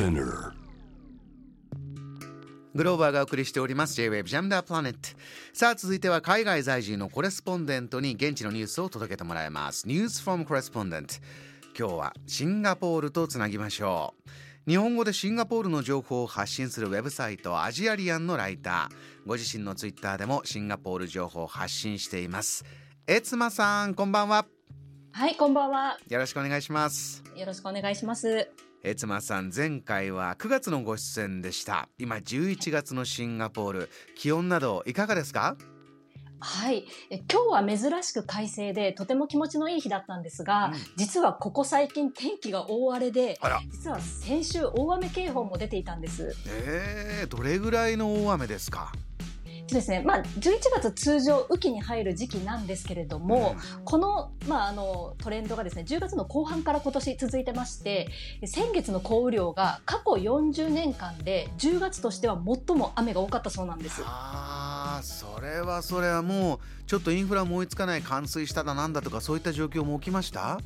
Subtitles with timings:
[0.00, 0.52] Spinner.
[2.74, 3.94] グローバーがお送りしております。
[3.96, 4.94] J-Wave Jam the Planet
[5.52, 9.86] さあ続いては海外在住のコレスポンデントに現地のニュースを届けてもらいます。
[9.86, 11.20] News from Correspondent
[11.78, 14.14] 今日はシンガポールとつなぎましょ
[14.66, 14.70] う。
[14.70, 19.28] 日本語でシンガポールの情報を発信するウェブサイトアジアリアンのライター。
[19.28, 22.64] ご自身のツイッターでもシンガポール情報を発信しています。
[23.06, 24.46] えつまさんこんばんは。
[25.12, 25.98] はい、こんばんは。
[26.08, 27.22] よろしくお願いします。
[27.36, 28.48] よろしくお願いします。
[28.82, 31.88] えつまさん前回は9月のご出演でした。
[31.98, 33.90] 今11月のシンガポール。
[34.16, 35.56] 気温などいかがですか？
[36.42, 40.72] はい、え今日は珍しく快晴でとても気持ちのいい日だったんですが、うん。
[40.96, 43.38] 実はここ最近天気が大荒れで、
[43.70, 46.34] 実は先週大雨警報も出ていたんです。
[46.48, 48.90] えー、どれぐらいの大雨ですか？
[49.74, 58.08] ですね、まあ11月通常雨季に入る時期なんですけれども、この,、まあ、あのトレンドがですね10月の後半から今年続いてまして
[58.44, 64.02] 先月の降雨量が過去40年間で10月としては最も雨が多かったそうなんです。
[64.04, 70.60] あーそれはそれはもうちょっとインフラも追いつかない冠水しただなんだとかそういった状況も起きました？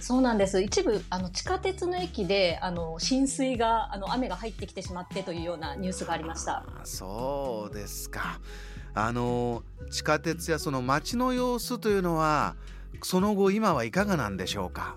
[0.00, 0.60] そうなんです。
[0.62, 6.64] 一部あの地下鉄の駅であの浸水があの雨が入ってきてしまってというようなニュースがありました。
[6.84, 8.40] そうですか。
[8.94, 12.56] あの地下鉄やその街の様子というのは
[13.02, 14.96] その後今はいかがなんでしょうか？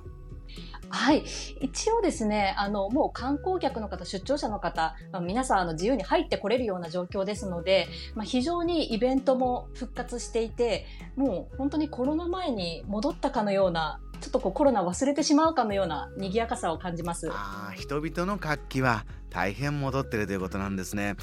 [0.91, 1.23] はい
[1.61, 17.27] 一応ですねあのもう観光客の方出張者の方、まあ、皆さんあの自由に入ってこれるような状況ですので、まあ、非常にイベントも復活していてもう本当にコロナ前に戻ったかのようなちょっとこうコロナ忘れてしまうかのような賑やかさを感じます。
[17.31, 21.15] あー人々の活気は大変戻ってるということなんですね、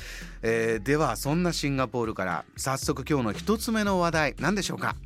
[0.43, 4.97] えーではそんなシンガポールから早速今日の一つ目の話題何でしょうか？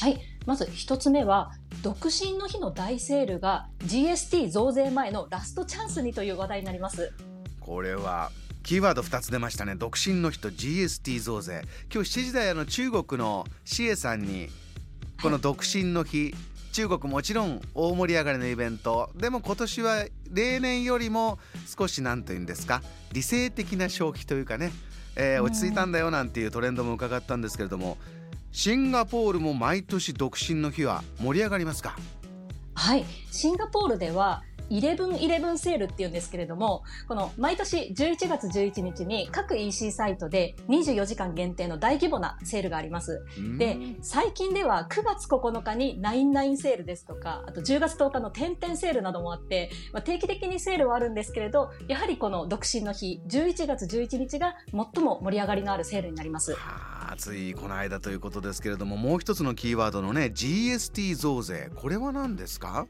[0.00, 0.20] はい。
[0.48, 7.12] まず一つ目は、独身の日の大セールが GST 増税前のラストチャンスにという話題になります。
[7.60, 8.30] これは
[8.62, 9.74] キーワード2つ出ましたね。
[9.74, 11.64] 独身の日と GST 増税。
[11.92, 14.48] 今日7時台あの中国のシエさんに
[15.20, 16.34] この独身の日、
[16.72, 19.10] 中国もちろん大盛り上がりのイベント。
[19.16, 22.80] でも今年は例年よりも少し何と言うんですか
[23.12, 24.72] 理性的な消費というかね、
[25.14, 27.98] えー落ち着いたんだよなんていうトレンドも伺ったんですけれども
[28.50, 31.96] シンガポールも毎年独身の日は盛り上がりますか？
[32.74, 33.04] はい。
[33.30, 43.24] シンガポールでは、11-11セールっていうんですけれども、この毎年11月11日に各 EC サイトで24時間限定の大規模なセールがあります。
[43.56, 56.52] で、最近では9月9日に99セールですとか、あと10月10日の点々セールなどもあって、まあ、定期的にセールはあるんですけれど、やはりこの独身の日、11月11日が最も盛り上がりのあるセールになります。
[56.52, 62.86] はあついこの間ということですけれどももう一つのキーワードのね GST 増税これは何ですか？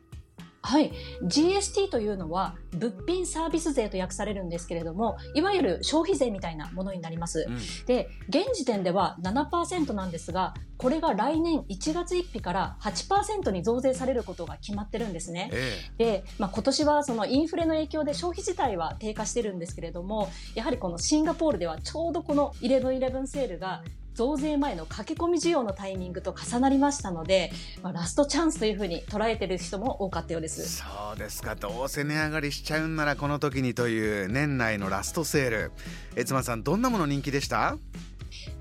[0.60, 0.92] はい。
[1.22, 7.46] GST というのは、物品サービス税と訳されるんですけれども、いわゆる消費税みたいなものになります。
[7.48, 15.48] うんで、現時点では7%なんですが、これが来年1月1日から8%に増税されることが決まってるんですね。
[15.52, 23.84] えで、まあ、今年はそのインフレの影響で消費自体は低下してるんですけれども、やはりこのシンガポールではちょうどこの11-11セールが
[24.18, 27.52] 増税前の駆け込み需要のタイミングと重なりましたので、
[27.84, 30.78] まあ、ラストチャンスというふうに捉えてる人も多かったようです。
[30.78, 30.84] そ
[31.14, 35.72] うですかどうせ値上がりしちゃうんならこの時にという年内のラストセール
[36.16, 37.78] えつまさんどんなもの人気でした？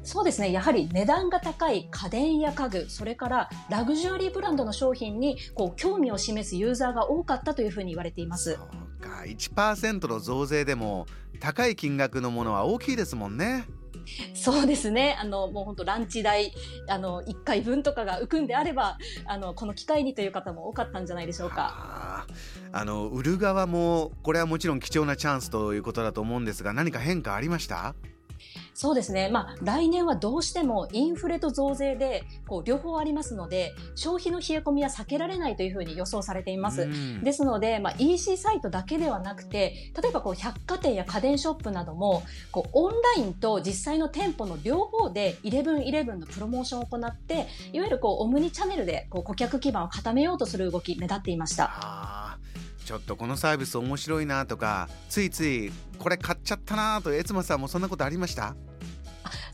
[0.04, 0.52] そうですね。
[0.52, 8.54] やはり値段が高い家電や家具、それからラグジュアリーブランドの商品にこう興味を示すユーザーが多かったというふうに言われています。
[8.54, 11.08] そうか1%の増税でも
[11.40, 13.66] 高い金額のものは大きいですもんね
[14.34, 15.18] そうですね。
[15.20, 16.54] あの、もう本当ランチ代、
[16.88, 22.26] あの、1回分とかが浮くんであれば、あの、この機会にという方も多かったんじゃないでしょうか。
[22.74, 27.96] あの売る側もこれはもちろん貴重なチャンスということだと思うんですが何か変化ありました？
[28.80, 29.28] そうですね。
[29.30, 36.84] まあ、来年はどうしてもインフレと増税で、こう、両方ありますので、消費の冷え込みは避けられないというふうに予想されています。
[36.84, 42.22] うんですので、まあ、EC サイトだけではなくて、例えばこう百貨店や家電ショップなども、
[42.52, 52.38] こうオンラインと実際の店舗の両方で1111のプロモーションを行って、いわゆるこうオムニチャンネルでこう顧客基盤を固めようとする動き目立っていました。
[52.86, 58.56] ちょっとこのサービス面白いなとかついついこれ買っちゃったなとエツマさんもそんなことありました？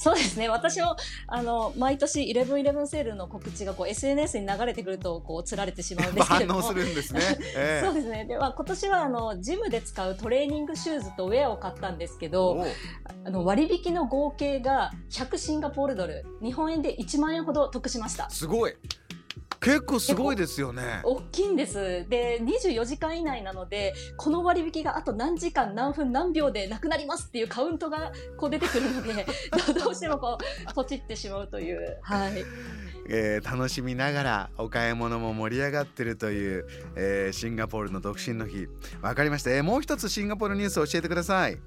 [0.03, 0.49] そうですね。
[0.49, 0.97] 私も、
[1.27, 6.59] あの、毎年1111セールの告知がこう SNS に流れてくると、こう、釣られてしまうんですけれども。
[6.61, 7.21] 反応するんですね、
[7.55, 8.25] ええそうですね。
[8.25, 12.65] では、今年は、あの、ジムで使うトレーニングシューズとウェアを買ったんですけど、
[13.23, 18.29] あの、割引の合計が100シンガポールドル、日本円で1万円ほど得しました。
[18.29, 18.75] すごい
[19.63, 21.01] 結構すごいですよね。
[21.03, 22.05] 大きいんです。
[22.09, 29.25] で、24時間以内なので、この割引があと何時間、何分、何秒でなくなりますっていうカウントがこう出てくるので、
[29.79, 30.37] どうしてもこ
[30.69, 31.97] う、ポチってしまうという。
[32.01, 32.43] はい。
[33.09, 38.67] えー、楽しみながらお買い物も盛り上がってるという、えー、シンガポールの独身の日
[39.01, 41.59] わかりました、えー、もう一つシンガポールニュースを教えてください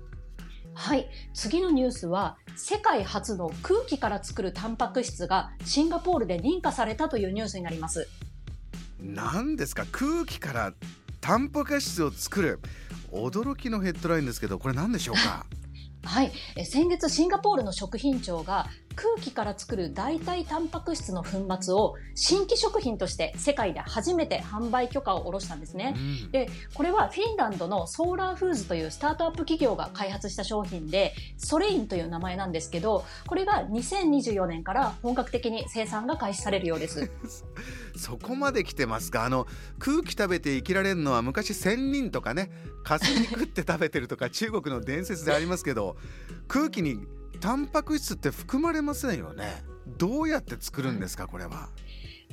[0.78, 1.08] はい。
[1.32, 8.06] 次のニュースは世界初の空気から作るタンパク質がシンガポールで認可されたというニュースになります。
[9.00, 9.86] 何ですか？
[9.90, 10.72] 空気から
[11.20, 12.60] タンパク質を作る。
[13.10, 15.46] 驚きのヘッドラインですけどこれ何でしょうか？
[16.04, 16.32] はい、
[16.64, 25.94] 先月シンガポールの食品庁が空気から作る代替タンパク質の粉末を新規食品として世界で初めて販売許可を下ろしたんですね、
[26.24, 37.10] うん、でこれはフィンランドのソーラーフーズというスタートアップ企業が開発した商品でソレインという名前なんですけどこれが2024年から本格的に生産が開始されるようです。
[37.96, 39.24] そこまで来てますか？
[39.24, 39.46] あの
[39.78, 42.50] 空気食べて生きられるのは昔仙人とかね
[42.82, 45.96] カス肉って食べてるとか中国の伝説でありますけど
[46.48, 47.06] 空気に
[47.40, 49.64] タンパク質って含まれませんよね。
[49.86, 51.70] どうやって作るんですかこれは。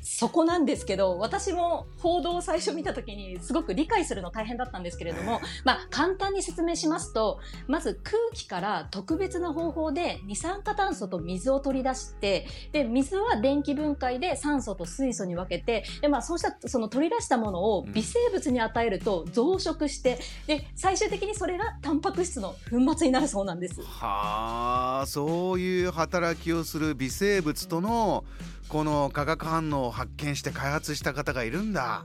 [0.03, 23.81] そこなんですけど、私も報道を最初見た時にすごく理解するの大変だったんですけれども、まあ簡単に説明しますと、まず空気から特別な方法で二酸化炭素と水を取り出して、で、水は電気分解で酸素と水素に分けて、で、まあそうしたその取り出したものを微生物に与えると増殖して、で、最終的にそれがタンパク質の粉末になるそうなんです。
[23.81, 28.25] はあ、そういう働きをする微生物との
[28.69, 32.03] この化学反応を発見して開発した方がいるんだ。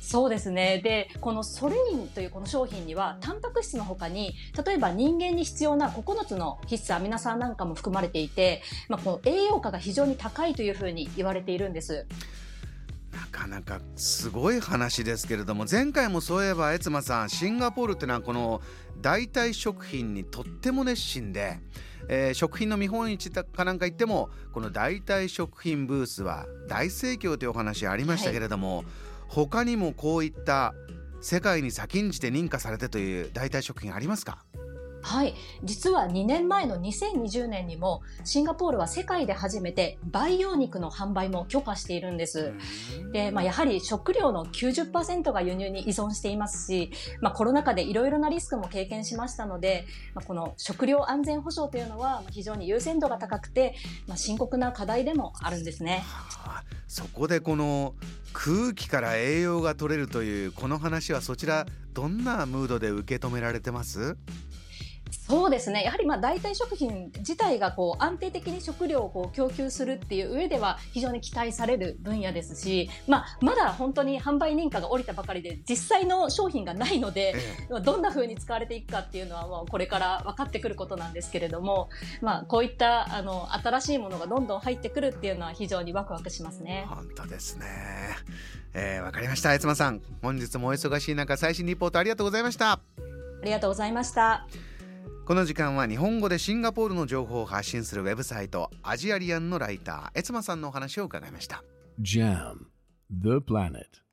[0.00, 0.82] そうですね。
[0.84, 12.06] で、このソレインというこの商品には、タンパク質のほかに、例えば人間に必要な9つの必須アミノ酸なんかも含まれていて、まあ、この栄養価が非常に高いというふうに言われているんです。
[13.46, 18.62] なかなかすごい話ですけれども前回もそういえばエツマさんシンガポールってのはこの
[19.00, 21.60] 代替食品にとっても熱心で
[22.06, 28.86] えー、食品の見本市かなんか行ってもこの代替食品ブースは大盛況というお話ありましたけれども、はい、
[29.28, 30.74] 他にもこういった
[31.22, 34.44] 世界に先んじて認可されてという代替食品ありますか？
[35.04, 35.34] はい。
[35.62, 42.54] 実は2年前の2020年にも、シンガポールは世界で初めて培養肉の販売も許可しているんです。
[43.12, 46.90] で、まあ、やはり食料の90%が輸入に依存していますし、
[47.20, 49.84] まあ、コロナ禍でいろいろなリスクも経験しましたので、
[50.14, 53.74] まあ、この食料安全保障というのは非常に優先度が高くて、
[54.06, 56.02] まあ、深刻な課題でもあるんですね。
[56.06, 57.94] はあ、そこでこの
[58.32, 64.16] 空気から栄養が取れるというこの話はそちらどんなムードで受け止められてます？
[65.26, 65.82] そうですね。
[65.82, 81.88] やはりまあ代替食品自体がこう安定的に食料をこう供給するっていう上では非常に期待される分野ですし、まあまだ本当に販売認可が下りたばかりで実際の商品がないので、ええ、どんな風に使われていくかっていうのはもうこれから分かってくることなんですけれども、
[82.20, 86.84] まあこういったあの新しいものがどんどん入ってくるっていうのは非常にワクワクしますね。
[86.86, 87.64] 本当ですね。
[88.74, 89.58] えー、わかりました。
[89.58, 92.72] つまさん、本日もお忙しい中最新リポートありがとうございました。
[92.72, 92.80] あ
[93.42, 94.46] りがとうございました。
[95.26, 101.64] この時間は日本語でシンガポールの情報を発信するウェブサイトアジアリアンのライターエツマさんのお話を伺いました。
[101.98, 102.66] JAM
[103.10, 104.03] The Planet.